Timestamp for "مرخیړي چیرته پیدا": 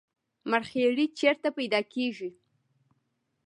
0.49-1.81